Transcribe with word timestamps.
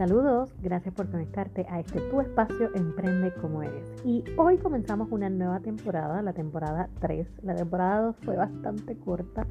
Saludos, 0.00 0.50
gracias 0.62 0.94
por 0.94 1.10
conectarte 1.10 1.66
a 1.70 1.80
este 1.80 2.00
tu 2.10 2.20
espacio 2.20 2.70
Emprende 2.74 3.32
como 3.40 3.62
eres. 3.62 3.88
Y 4.04 4.24
hoy 4.36 4.58
comenzamos 4.58 5.10
una 5.12 5.30
nueva 5.30 5.60
temporada, 5.60 6.20
la 6.20 6.32
temporada 6.32 6.88
3. 7.00 7.26
La 7.42 7.54
temporada 7.54 8.02
2 8.02 8.16
fue 8.22 8.36
bastante 8.36 8.96
corta 8.96 9.46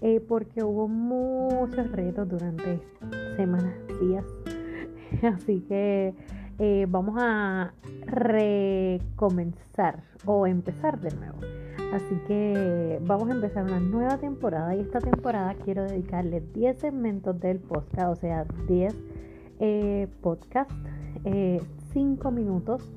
eh, 0.00 0.20
porque 0.20 0.62
hubo 0.62 0.86
muchos 0.86 1.90
retos 1.90 2.28
durante 2.28 2.80
semanas, 3.36 3.74
días. 4.00 4.24
Así 5.22 5.60
que 5.62 6.14
eh, 6.58 6.86
vamos 6.88 7.16
a 7.18 7.72
recomenzar 8.06 10.02
o 10.24 10.46
empezar 10.46 11.00
de 11.00 11.14
nuevo. 11.16 11.38
Así 11.92 12.14
que 12.26 13.00
vamos 13.04 13.28
a 13.28 13.32
empezar 13.32 13.64
una 13.64 13.78
nueva 13.78 14.16
temporada 14.16 14.74
y 14.74 14.80
esta 14.80 14.98
temporada 14.98 15.54
quiero 15.62 15.82
dedicarle 15.84 16.40
10 16.54 16.78
segmentos 16.78 17.38
del 17.38 17.58
podcast, 17.58 18.08
o 18.08 18.16
sea, 18.16 18.46
10 18.66 18.96
eh, 19.60 20.08
podcast, 20.22 20.70
5 21.22 21.28
eh, 22.28 22.32
minutos 22.32 22.90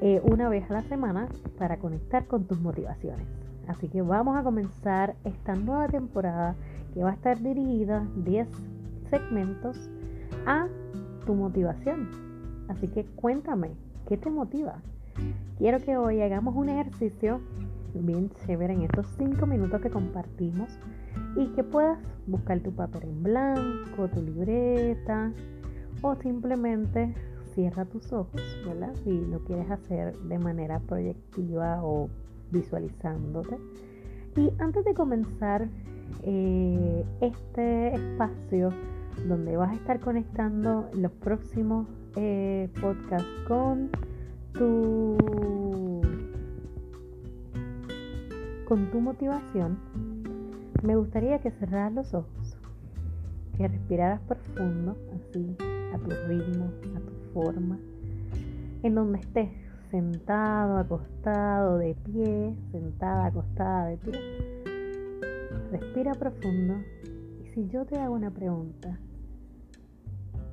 eh, 0.00 0.20
una 0.24 0.48
vez 0.48 0.70
a 0.70 0.74
la 0.74 0.82
semana 0.82 1.28
para 1.58 1.78
conectar 1.78 2.26
con 2.26 2.44
tus 2.44 2.60
motivaciones. 2.60 3.26
Así 3.66 3.88
que 3.88 4.02
vamos 4.02 4.36
a 4.36 4.44
comenzar 4.44 5.16
esta 5.24 5.54
nueva 5.54 5.88
temporada 5.88 6.54
que 6.94 7.02
va 7.02 7.10
a 7.10 7.14
estar 7.14 7.42
dirigida 7.42 8.06
10 8.24 8.46
segmentos 9.10 9.90
a 10.46 10.68
tu 11.26 11.34
motivación. 11.34 12.08
Así 12.68 12.88
que 12.88 13.04
cuéntame, 13.04 13.70
¿qué 14.08 14.16
te 14.16 14.30
motiva? 14.30 14.80
Quiero 15.58 15.78
que 15.78 15.96
hoy 15.96 16.20
hagamos 16.20 16.54
un 16.56 16.68
ejercicio 16.68 17.40
bien 17.94 18.30
chévere 18.44 18.74
en 18.74 18.82
estos 18.82 19.06
5 19.18 19.46
minutos 19.46 19.80
que 19.80 19.90
compartimos 19.90 20.78
y 21.36 21.46
que 21.48 21.64
puedas 21.64 21.98
buscar 22.26 22.60
tu 22.60 22.72
papel 22.72 23.04
en 23.04 23.22
blanco, 23.22 24.08
tu 24.08 24.22
libreta, 24.22 25.32
o 26.02 26.14
simplemente 26.16 27.14
cierra 27.54 27.84
tus 27.86 28.12
ojos, 28.12 28.42
¿verdad? 28.66 28.92
Si 29.04 29.20
lo 29.26 29.40
quieres 29.44 29.70
hacer 29.70 30.16
de 30.18 30.38
manera 30.38 30.78
proyectiva 30.80 31.82
o 31.82 32.08
visualizándote. 32.50 33.56
Y 34.36 34.52
antes 34.58 34.84
de 34.84 34.92
comenzar 34.92 35.68
eh, 36.22 37.04
este 37.20 37.94
espacio 37.94 38.70
donde 39.24 39.56
vas 39.56 39.70
a 39.70 39.74
estar 39.74 40.00
conectando 40.00 40.88
los 40.94 41.12
próximos 41.12 41.86
eh, 42.16 42.68
podcasts 42.80 43.28
con 43.48 43.90
tu 44.52 45.16
con 48.66 48.90
tu 48.90 49.00
motivación, 49.00 49.78
me 50.82 50.96
gustaría 50.96 51.38
que 51.38 51.50
cerraras 51.52 51.92
los 51.92 52.14
ojos, 52.14 52.56
que 53.56 53.68
respiraras 53.68 54.20
profundo, 54.22 54.96
así 55.14 55.56
a 55.94 55.98
tu 55.98 56.10
ritmo, 56.26 56.72
a 56.96 57.00
tu 57.00 57.32
forma, 57.32 57.78
en 58.82 58.94
donde 58.94 59.20
estés 59.20 59.50
sentado, 59.90 60.78
acostado, 60.78 61.78
de 61.78 61.94
pie, 61.94 62.56
sentada, 62.72 63.26
acostada, 63.26 63.86
de 63.86 63.96
pie. 63.98 64.20
Respira 65.70 66.12
profundo 66.14 66.74
y 67.42 67.46
si 67.54 67.68
yo 67.68 67.84
te 67.86 67.98
hago 67.98 68.14
una 68.14 68.30
pregunta, 68.30 68.98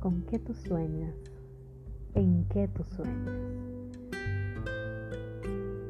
¿con 0.00 0.22
qué 0.22 0.38
tú 0.38 0.54
sueñas? 0.54 1.14
¿En 2.14 2.44
qué 2.48 2.68
tú 2.68 2.84
sueñas? 2.84 3.34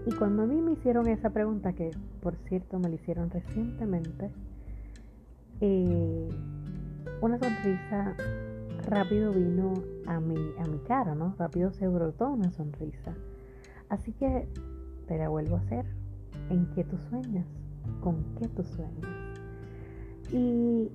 Y 0.07 0.13
cuando 0.13 0.43
a 0.43 0.47
mí 0.47 0.61
me 0.61 0.73
hicieron 0.73 1.09
esa 1.09 1.31
pregunta, 1.31 1.73
que 1.73 1.91
por 2.21 2.37
cierto 2.49 2.79
me 2.79 2.89
la 2.89 2.95
hicieron 2.95 3.31
recientemente, 3.31 4.31
eh, 5.61 6.29
una 7.21 7.39
sonrisa 7.39 8.15
rápido 8.87 9.33
vino 9.33 9.75
a 10.07 10.21
mi, 10.21 10.37
a 10.59 10.67
mi 10.67 10.79
cara, 10.79 11.15
¿no? 11.15 11.35
Rápido 11.39 11.73
se 11.73 11.89
brotó 11.89 12.29
una 12.29 12.51
sonrisa. 12.51 13.15
Así 13.89 14.13
que 14.13 14.49
te 15.07 15.19
la 15.19 15.29
vuelvo 15.29 15.57
a 15.57 15.61
hacer. 15.61 15.87
¿En 16.51 16.67
qué 16.75 16.85
tú 16.85 16.97
sueñas? 17.11 17.47
¿Con 18.01 18.23
qué 18.39 18.49
tú 18.49 18.63
sueñas? 18.63 19.11
Y 20.33 20.91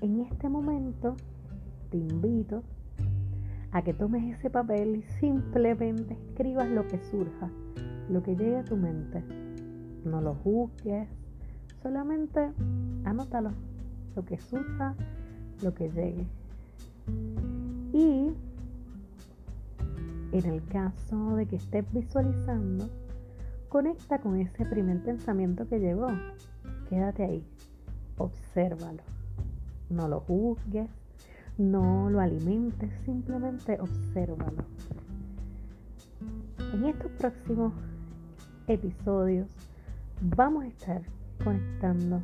en 0.00 0.20
este 0.20 0.48
momento 0.48 1.16
te 1.90 1.98
invito 1.98 2.62
a 3.72 3.82
que 3.82 3.94
tomes 3.94 4.36
ese 4.36 4.50
papel 4.50 4.96
y 4.96 5.02
simplemente 5.20 6.14
escribas 6.14 6.68
lo 6.68 6.86
que 6.88 6.98
surja, 6.98 7.50
lo 8.08 8.22
que 8.22 8.34
llegue 8.34 8.58
a 8.58 8.64
tu 8.64 8.76
mente. 8.76 9.22
No 10.04 10.20
lo 10.20 10.34
juzgues, 10.34 11.08
solamente 11.82 12.52
anótalo, 13.04 13.52
lo 14.16 14.24
que 14.24 14.38
surja, 14.38 14.94
lo 15.62 15.74
que 15.74 15.90
llegue. 15.90 16.26
Y 17.92 18.32
en 20.32 20.46
el 20.46 20.64
caso 20.66 21.36
de 21.36 21.46
que 21.46 21.56
estés 21.56 21.84
visualizando, 21.92 22.88
conecta 23.68 24.20
con 24.20 24.36
ese 24.36 24.64
primer 24.64 25.02
pensamiento 25.02 25.68
que 25.68 25.80
llegó. 25.80 26.08
Quédate 26.88 27.24
ahí, 27.24 27.44
obsérvalo. 28.16 29.02
No 29.88 30.08
lo 30.08 30.20
juzgues, 30.20 30.88
no 31.60 32.08
lo 32.08 32.20
alimentes, 32.20 32.90
simplemente 33.04 33.78
obsérvalo. 33.78 34.64
En 36.72 36.86
estos 36.86 37.10
próximos 37.12 37.74
episodios 38.66 39.46
vamos 40.22 40.64
a 40.64 40.68
estar 40.68 41.02
conectando 41.44 42.22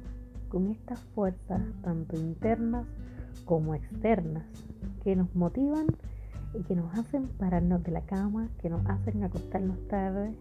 con 0.48 0.68
estas 0.68 1.00
fuerzas 1.14 1.60
tanto 1.82 2.16
internas 2.16 2.86
como 3.44 3.74
externas 3.74 4.44
que 5.04 5.14
nos 5.14 5.34
motivan 5.34 5.86
y 6.54 6.62
que 6.62 6.74
nos 6.74 6.96
hacen 6.98 7.28
pararnos 7.38 7.82
de 7.82 7.92
la 7.92 8.06
cama, 8.06 8.48
que 8.62 8.70
nos 8.70 8.86
hacen 8.86 9.22
acostarnos 9.22 9.76
tarde 9.88 10.32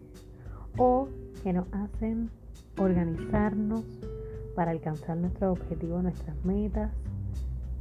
o 0.78 1.08
que 1.42 1.52
nos 1.52 1.66
hacen 1.72 2.30
organizarnos 2.78 3.84
para 4.54 4.70
alcanzar 4.70 5.18
nuestros 5.18 5.58
objetivos, 5.58 6.02
nuestras 6.02 6.42
metas, 6.46 6.92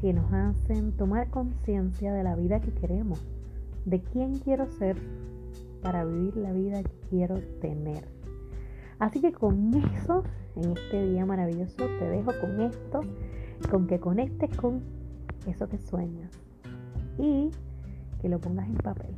que 0.05 0.13
nos 0.13 0.31
hacen 0.31 0.91
tomar 0.91 1.31
conciencia 1.31 2.13
de 2.13 2.21
la 2.21 2.35
vida 2.35 2.59
que 2.59 2.71
queremos, 2.71 3.19
de 3.85 4.03
quién 4.03 4.37
quiero 4.37 4.67
ser 4.67 4.95
para 5.81 6.05
vivir 6.05 6.37
la 6.37 6.51
vida 6.51 6.83
que 6.83 6.91
quiero 7.09 7.39
tener. 7.59 8.07
Así 8.99 9.19
que 9.19 9.33
con 9.33 9.73
eso, 9.73 10.23
en 10.57 10.73
este 10.73 11.07
día 11.07 11.25
maravilloso, 11.25 11.87
te 11.97 12.07
dejo 12.07 12.33
con 12.39 12.61
esto, 12.61 13.01
con 13.71 13.87
que 13.87 13.99
conectes 13.99 14.55
con 14.55 14.83
eso 15.47 15.67
que 15.67 15.79
sueñas 15.79 16.29
y 17.17 17.49
que 18.21 18.29
lo 18.29 18.37
pongas 18.37 18.67
en 18.67 18.75
papel. 18.75 19.15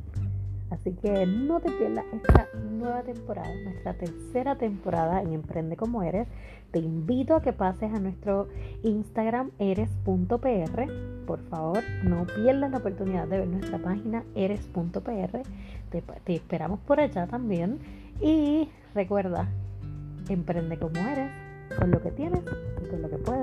Así 0.70 0.92
que 0.92 1.26
no 1.26 1.60
te 1.60 1.70
pierdas 1.70 2.04
esta 2.12 2.46
nueva 2.60 3.02
temporada, 3.02 3.48
nuestra 3.64 3.94
tercera 3.94 4.56
temporada 4.56 5.22
en 5.22 5.32
Emprende 5.32 5.76
como 5.76 6.02
eres. 6.02 6.28
Te 6.70 6.78
invito 6.78 7.34
a 7.34 7.40
que 7.40 7.54
pases 7.54 7.92
a 7.94 7.98
nuestro 7.98 8.48
Instagram 8.82 9.50
eres.pr. 9.58 11.26
Por 11.26 11.40
favor, 11.48 11.82
no 12.04 12.26
pierdas 12.26 12.70
la 12.70 12.78
oportunidad 12.78 13.26
de 13.26 13.38
ver 13.38 13.48
nuestra 13.48 13.78
página 13.78 14.24
eres.pr. 14.34 15.42
Te, 15.90 16.34
esperamos 16.34 16.80
por 16.80 17.00
allá 17.00 17.26
también. 17.26 17.78
Y 18.20 18.68
recuerda, 18.94 19.48
emprende 20.28 20.78
como 20.78 20.98
eres, 21.08 21.30
con 21.78 21.90
lo 21.90 22.02
que 22.02 22.10
tienes 22.10 22.42
y 22.84 22.88
con 22.88 23.00
lo 23.00 23.08
que 23.08 23.16
puedes. 23.16 23.37